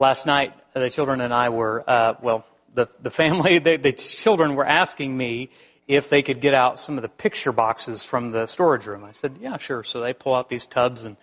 [0.00, 2.44] Last night, the children and I were, uh, well,
[2.74, 5.50] the, the family, the, the children were asking me
[5.86, 9.04] if they could get out some of the picture boxes from the storage room.
[9.04, 9.84] I said, yeah, sure.
[9.84, 11.16] So they pull out these tubs and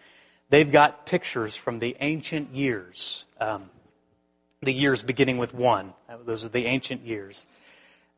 [0.50, 3.26] they've got pictures from the ancient years.
[3.42, 3.70] Um,
[4.62, 5.94] the years beginning with one.
[6.26, 7.46] Those are the ancient years.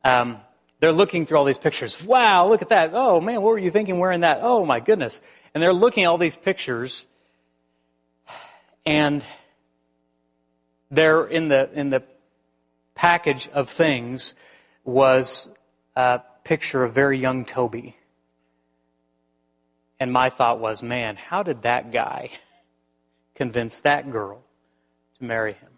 [0.04, 0.38] Um,
[0.82, 2.04] they're looking through all these pictures.
[2.04, 2.92] Wow, look at that.
[2.94, 4.40] Oh man, what were you thinking wearing that?
[4.42, 5.20] Oh my goodness.
[5.54, 7.06] And they're looking at all these pictures
[8.86, 9.26] and
[10.90, 12.04] they're in the, in the
[12.96, 14.36] package of things
[14.84, 15.50] was
[15.96, 17.96] a picture of very young Toby.
[20.00, 22.32] And my thought was, man, how did that guy
[23.36, 24.44] convince that girl
[25.20, 25.70] to marry him?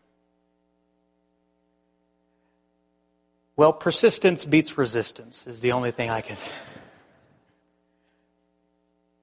[3.55, 6.53] Well, persistence beats resistance is the only thing I can say.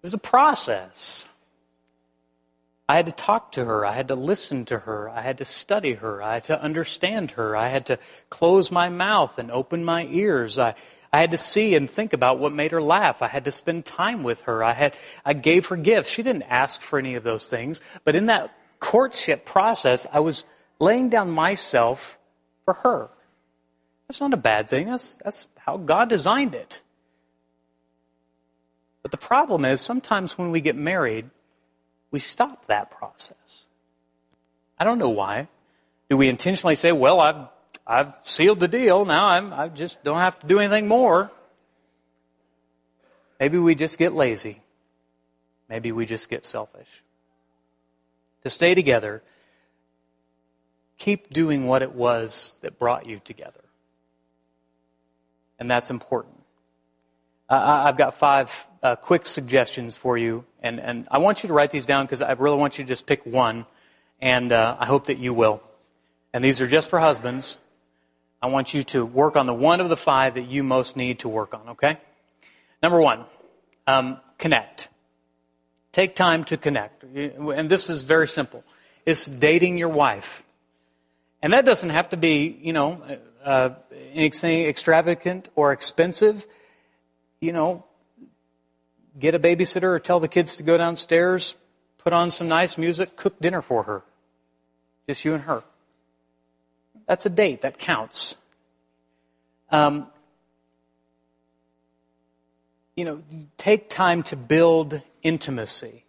[0.01, 1.27] It was a process.
[2.89, 3.85] I had to talk to her.
[3.85, 5.11] I had to listen to her.
[5.11, 6.23] I had to study her.
[6.23, 7.55] I had to understand her.
[7.55, 7.99] I had to
[8.31, 10.59] close my mouth and open my ears.
[10.59, 10.75] I,
[11.13, 13.21] I had to see and think about what made her laugh.
[13.21, 14.65] I had to spend time with her.
[14.65, 16.11] I had, I gave her gifts.
[16.11, 17.81] She didn't ask for any of those things.
[18.05, 20.45] But in that courtship process, I was
[20.81, 22.19] laying down myself
[22.65, 23.11] for her.
[24.09, 24.89] That's not a bad thing.
[24.89, 26.81] That's, that's how God designed it.
[29.03, 31.31] But the problem is sometimes when we get married,
[32.11, 33.67] we stop that process.
[34.79, 35.49] I don't know why.
[36.09, 37.49] Do we intentionally say, well, I've,
[37.87, 39.05] I've sealed the deal.
[39.05, 41.31] Now I'm, I just don't have to do anything more.
[43.39, 44.61] Maybe we just get lazy.
[45.69, 47.03] Maybe we just get selfish.
[48.43, 49.23] To stay together,
[50.99, 53.61] keep doing what it was that brought you together.
[55.59, 56.40] And that's important.
[57.51, 61.73] I've got five uh, quick suggestions for you, and, and I want you to write
[61.73, 63.67] these down because I really want you to just pick one,
[64.21, 65.61] and uh, I hope that you will.
[66.33, 67.59] And these are just for husbands.
[68.41, 71.19] I want you to work on the one of the five that you most need
[71.21, 71.99] to work on, okay?
[72.83, 73.25] Number one,
[73.87, 74.89] um, connect.
[75.93, 77.03] Take time to connect.
[77.03, 78.63] And this is very simple.
[79.05, 80.45] It's dating your wife.
[81.43, 83.03] And that doesn't have to be, you know,
[83.45, 83.71] uh,
[84.13, 86.47] anything extravagant or expensive.
[87.41, 87.85] You know,
[89.19, 91.57] get a babysitter or tell the kids to go downstairs,
[91.99, 94.03] put on some nice music, cook dinner for her.
[95.09, 95.63] Just you and her.
[97.07, 97.63] That's a date.
[97.63, 98.37] That counts.
[99.71, 100.07] Um,
[102.95, 103.23] you know,
[103.57, 106.05] take time to build intimacy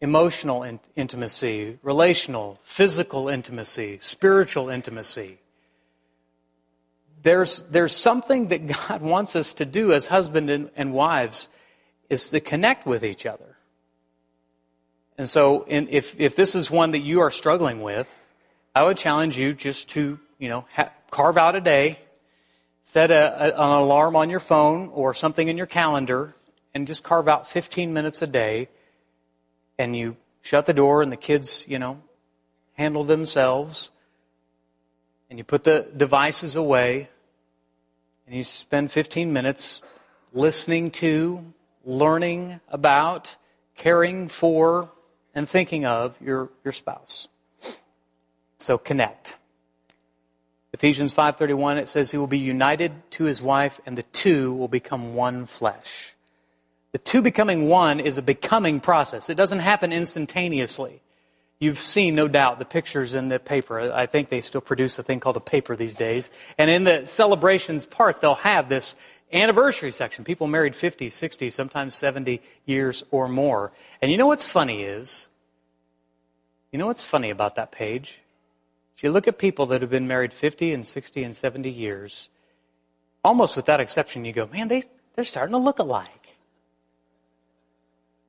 [0.00, 5.38] emotional in- intimacy, relational, physical intimacy, spiritual intimacy.
[7.26, 11.48] There's, there's something that God wants us to do as husband and, and wives
[12.08, 13.56] is to connect with each other.
[15.18, 18.08] And so, in, if, if this is one that you are struggling with,
[18.76, 21.98] I would challenge you just to, you know, ha- carve out a day,
[22.84, 26.32] set a, a, an alarm on your phone or something in your calendar,
[26.74, 28.68] and just carve out 15 minutes a day,
[29.80, 32.00] and you shut the door, and the kids, you know,
[32.74, 33.90] handle themselves,
[35.28, 37.08] and you put the devices away,
[38.26, 39.82] and you spend 15 minutes
[40.32, 41.44] listening to
[41.84, 43.36] learning about,
[43.76, 44.90] caring for,
[45.34, 47.28] and thinking of your, your spouse.
[48.58, 49.36] So connect.
[50.72, 54.68] Ephesians 5:31 it says he will be united to his wife and the two will
[54.68, 56.14] become one flesh.
[56.92, 59.30] The two becoming one is a becoming process.
[59.30, 61.00] It doesn't happen instantaneously.
[61.58, 63.80] You've seen, no doubt, the pictures in the paper.
[63.92, 66.30] I think they still produce a thing called a paper these days.
[66.58, 68.94] And in the celebrations part, they'll have this
[69.32, 70.24] anniversary section.
[70.24, 73.72] People married 50, 60, sometimes 70 years or more.
[74.02, 75.28] And you know what's funny is,
[76.72, 78.20] you know what's funny about that page?
[78.96, 82.28] If you look at people that have been married 50 and 60 and 70 years,
[83.24, 84.84] almost without exception, you go, man, they,
[85.14, 86.25] they're starting to look alike.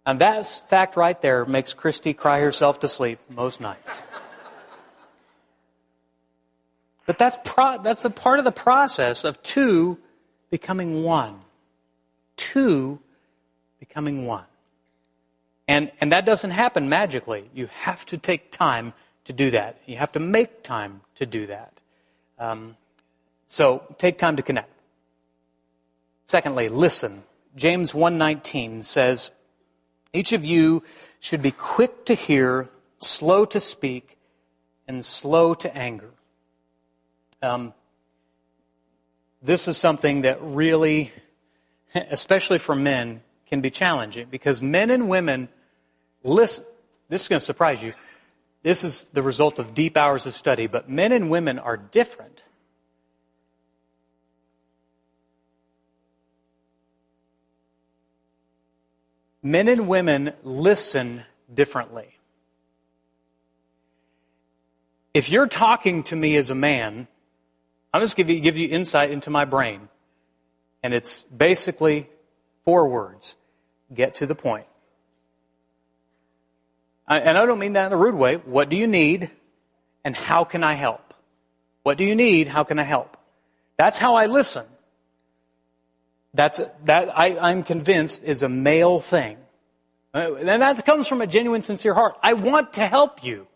[0.07, 4.03] And that fact right there makes Christy cry herself to sleep most nights.
[7.05, 9.97] But that's, pro- that's a part of the process of two
[10.49, 11.41] becoming one.
[12.37, 12.99] Two
[13.81, 14.45] becoming one.
[15.67, 17.49] And, and that doesn't happen magically.
[17.53, 18.93] You have to take time
[19.25, 19.81] to do that.
[19.85, 21.73] You have to make time to do that.
[22.39, 22.77] Um,
[23.45, 24.71] so take time to connect.
[26.27, 27.23] Secondly, listen.
[27.57, 29.31] James 1:19 says,
[30.17, 30.83] each of you
[31.19, 34.17] should be quick to hear, slow to speak,
[34.87, 36.09] and slow to anger.
[37.41, 37.73] Um,
[39.41, 41.11] this is something that really,
[41.95, 45.47] especially for men, can be challenging because men and women
[46.23, 46.65] listen.
[47.09, 47.93] This is going to surprise you.
[48.63, 52.43] This is the result of deep hours of study, but men and women are different.
[59.51, 61.23] Men and women listen
[61.53, 62.17] differently.
[65.13, 67.07] If you're talking to me as a man,
[67.93, 69.89] I'm just give you give you insight into my brain.
[70.83, 72.09] And it's basically
[72.65, 73.35] four words.
[73.93, 74.67] Get to the point.
[77.07, 78.35] and I don't mean that in a rude way.
[78.35, 79.31] What do you need?
[80.03, 81.13] And how can I help?
[81.83, 82.49] What do you need?
[82.49, 83.17] How can I help?
[83.77, 84.65] That's how I listen.
[86.33, 89.37] That's, that I, I'm convinced is a male thing.
[90.13, 92.15] Uh, and that comes from a genuine, sincere heart.
[92.23, 93.47] I want to help you.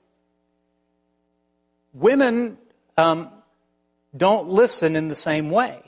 [1.94, 2.58] Women
[2.98, 3.30] um,
[4.16, 5.82] don't listen in the same way.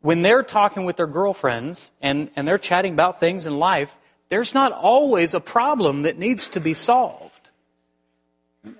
[0.00, 3.96] When they're talking with their girlfriends and, and they're chatting about things in life,
[4.28, 7.50] there's not always a problem that needs to be solved.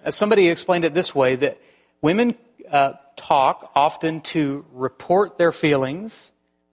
[0.05, 1.59] As somebody explained it this way that
[2.01, 2.35] women
[2.71, 6.33] uh, talk often to report their feelings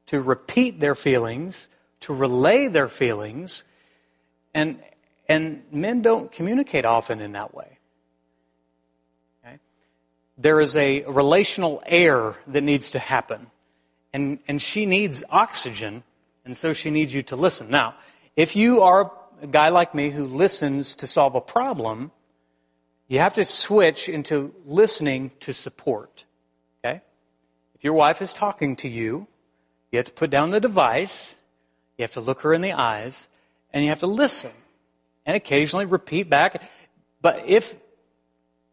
[0.10, 1.70] to repeat their feelings,
[2.00, 3.64] to relay their feelings,
[4.56, 4.80] and,
[5.28, 7.78] and men don't communicate often in that way.
[9.46, 9.60] Okay?
[10.36, 13.52] There is a relational air that needs to happen,
[14.12, 16.02] and, and she needs oxygen,
[16.44, 17.70] and so she needs you to listen.
[17.70, 17.94] Now,
[18.36, 19.12] if you are
[19.44, 22.10] a guy like me who listens to solve a problem,
[23.08, 26.26] you have to switch into listening to support.
[27.80, 29.26] If your wife is talking to you,
[29.90, 31.38] you have to put down the device,
[31.98, 33.30] you have to look her in the eyes,
[33.72, 34.52] and you have to listen.
[35.26, 36.62] And occasionally repeat back.
[37.22, 37.78] But if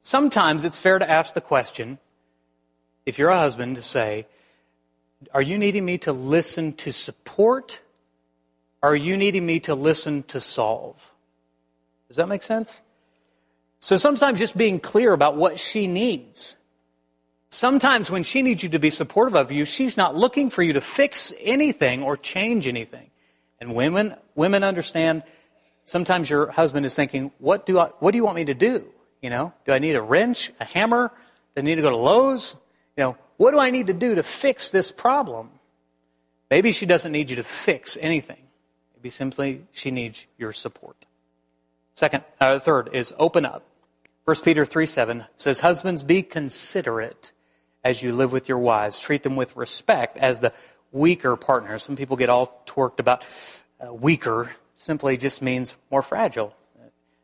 [0.01, 1.99] sometimes it's fair to ask the question,
[3.05, 4.27] if you're a husband, to say,
[5.33, 7.81] Are you needing me to listen to support?
[8.83, 11.13] Or are you needing me to listen to solve?
[12.09, 12.83] Does that make sense?
[13.79, 16.57] So sometimes just being clear about what she needs
[17.51, 20.73] Sometimes when she needs you to be supportive of you, she's not looking for you
[20.75, 23.11] to fix anything or change anything.
[23.61, 25.23] And women, women understand
[25.85, 28.85] sometimes your husband is thinking, what do I, what do you want me to do?
[29.23, 31.11] You know, do I need a wrench, a hammer?
[31.55, 32.57] Do I need to go to Lowe's?
[32.97, 35.51] You know, what do I need to do to fix this problem?
[36.51, 38.43] Maybe she doesn't need you to fix anything.
[38.97, 41.07] Maybe simply she needs your support.
[41.95, 43.65] Second, uh, third is open up.
[44.25, 47.33] 1 Peter 3 7 says, Husbands, be considerate
[47.87, 48.99] as you live with your wives.
[48.99, 50.53] Treat them with respect as the
[50.91, 51.79] weaker partner.
[51.79, 53.25] Some people get all torqued about
[53.81, 54.51] uh, weaker.
[54.75, 56.55] Simply just means more fragile.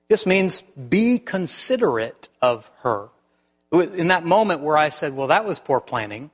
[0.09, 3.09] This means be considerate of her.
[3.73, 6.31] In that moment where I said, well, that was poor planning,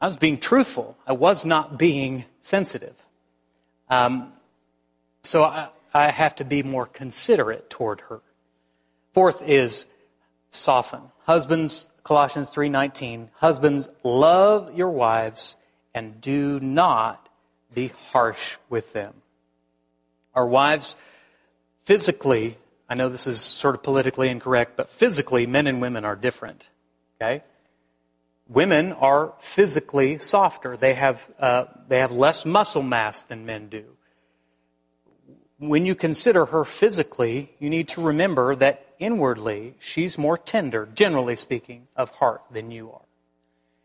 [0.00, 0.96] I was being truthful.
[1.06, 2.96] I was not being sensitive.
[3.88, 4.32] Um,
[5.22, 8.20] so I, I have to be more considerate toward her.
[9.12, 9.86] Fourth is
[10.50, 11.02] soften.
[11.26, 15.56] Husbands, Colossians 3:19, husbands love your wives
[15.94, 17.28] and do not
[17.72, 19.22] be harsh with them.
[20.34, 20.96] Our wives
[21.84, 26.16] physically, I know this is sort of politically incorrect, but physically men and women are
[26.16, 26.68] different.
[27.20, 27.42] Okay?
[28.48, 30.76] Women are physically softer.
[30.76, 33.84] They have, uh, they have less muscle mass than men do.
[35.58, 41.34] When you consider her physically, you need to remember that inwardly, she's more tender, generally
[41.34, 43.00] speaking, of heart than you are.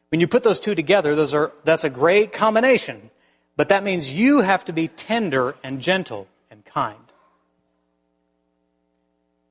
[0.09, 3.09] When you put those two together, those are, that's a great combination.
[3.55, 6.99] But that means you have to be tender and gentle and kind.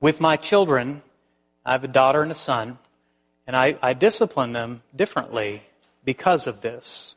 [0.00, 1.02] With my children,
[1.64, 2.78] I have a daughter and a son,
[3.46, 5.62] and I, I discipline them differently
[6.04, 7.16] because of this.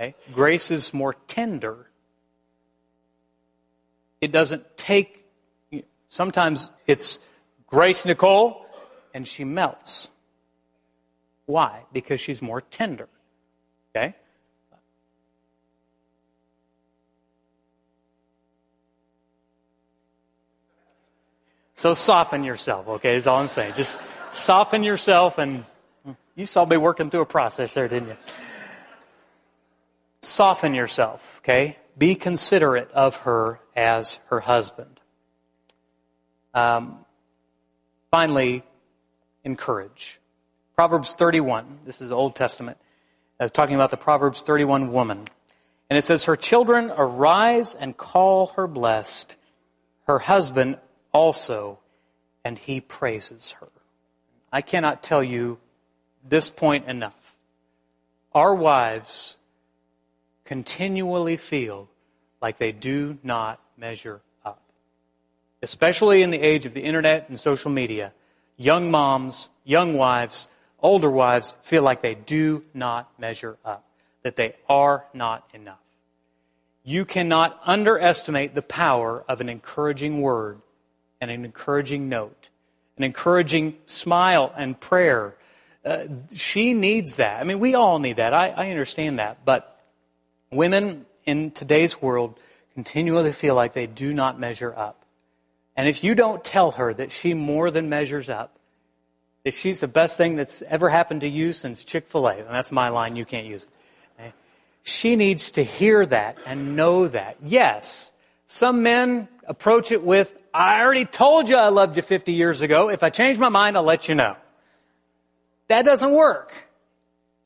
[0.00, 0.14] Okay?
[0.32, 1.86] Grace is more tender.
[4.22, 5.26] It doesn't take,
[6.08, 7.18] sometimes it's
[7.72, 8.66] Grace Nicole,
[9.14, 10.10] and she melts.
[11.46, 11.84] Why?
[11.90, 13.08] Because she's more tender.
[13.96, 14.14] Okay?
[21.74, 23.72] So soften yourself, okay, is all I'm saying.
[23.74, 23.98] Just
[24.30, 25.64] soften yourself and
[26.36, 28.16] you saw me working through a process there, didn't you?
[30.20, 31.78] Soften yourself, okay?
[31.96, 35.00] Be considerate of her as her husband.
[36.52, 37.04] Um,
[38.12, 38.62] finally,
[39.42, 40.20] encourage.
[40.76, 42.76] Proverbs 31, this is the Old Testament,
[43.40, 45.26] uh, talking about the Proverbs 31 woman.
[45.88, 49.36] And it says, Her children arise and call her blessed,
[50.06, 50.78] her husband
[51.12, 51.78] also,
[52.44, 53.68] and he praises her.
[54.52, 55.58] I cannot tell you
[56.28, 57.34] this point enough.
[58.34, 59.36] Our wives
[60.44, 61.88] continually feel
[62.42, 64.20] like they do not measure.
[65.62, 68.12] Especially in the age of the internet and social media,
[68.56, 70.48] young moms, young wives,
[70.80, 73.84] older wives feel like they do not measure up,
[74.22, 75.78] that they are not enough.
[76.84, 80.60] You cannot underestimate the power of an encouraging word
[81.20, 82.48] and an encouraging note,
[82.98, 85.36] an encouraging smile and prayer.
[85.84, 87.40] Uh, she needs that.
[87.40, 88.34] I mean, we all need that.
[88.34, 89.44] I, I understand that.
[89.44, 89.80] But
[90.50, 92.38] women in today's world
[92.74, 95.01] continually feel like they do not measure up.
[95.76, 98.58] And if you don't tell her that she more than measures up,
[99.44, 102.48] that she's the best thing that's ever happened to you since Chick fil A, and
[102.48, 103.68] that's my line, you can't use it.
[104.84, 107.36] She needs to hear that and know that.
[107.44, 108.10] Yes,
[108.46, 112.90] some men approach it with, I already told you I loved you 50 years ago.
[112.90, 114.36] If I change my mind, I'll let you know.
[115.68, 116.52] That doesn't work.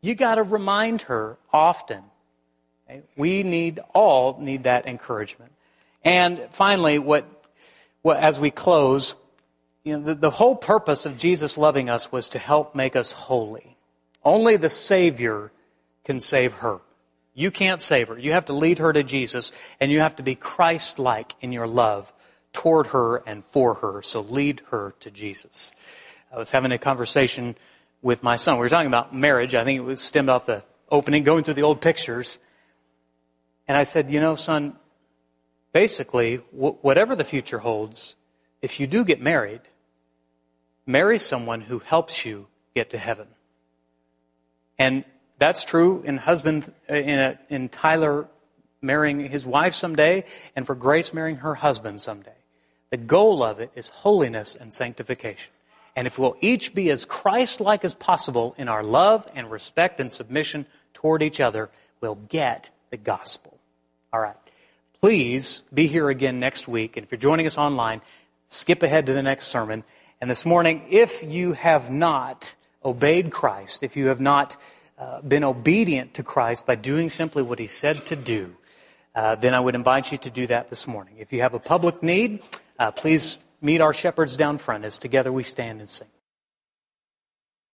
[0.01, 2.03] You got to remind her often.
[3.17, 5.53] We need all need that encouragement.
[6.05, 7.36] And finally, what,
[8.07, 9.17] what as we close,
[9.83, 13.11] you know, the, the whole purpose of Jesus loving us was to help make us
[13.11, 13.77] holy.
[14.23, 15.51] Only the Savior
[16.05, 16.79] can save her.
[17.35, 18.17] You can't save her.
[18.17, 19.51] You have to lead her to Jesus,
[19.81, 22.13] and you have to be Christ like in your love
[22.53, 24.03] toward her and for her.
[24.03, 25.73] So lead her to Jesus.
[26.33, 27.57] I was having a conversation
[28.03, 28.55] with my son.
[28.55, 29.57] We were talking about marriage.
[29.57, 32.39] I think it was stemmed off the opening, going through the old pictures.
[33.67, 34.77] And I said, you know, son,
[35.77, 38.17] basically, whatever the future holds,
[38.63, 39.61] if you do get married,
[40.87, 43.29] marry someone who helps you get to heaven.
[44.79, 45.05] And
[45.39, 48.27] that's true in husband, uh, in, a, in Tyler
[48.81, 50.25] marrying his wife someday,
[50.55, 52.41] and for Grace marrying her husband someday.
[52.89, 55.53] The goal of it is holiness and sanctification.
[55.95, 60.01] And if we'll each be as Christ like as possible in our love and respect
[60.01, 60.65] and submission
[60.95, 61.69] toward each other,
[62.01, 63.59] we'll get the gospel.
[64.11, 64.46] All right.
[65.01, 66.97] Please be here again next week.
[66.97, 68.01] And if you're joining us online,
[68.49, 69.85] skip ahead to the next sermon.
[70.21, 74.57] And this morning, if you have not obeyed Christ, if you have not
[74.99, 78.57] uh, been obedient to Christ by doing simply what he said to do,
[79.15, 81.15] uh, then I would invite you to do that this morning.
[81.19, 82.43] If you have a public need,
[82.79, 86.09] uh, please meet our shepherds down front as together we stand and sing.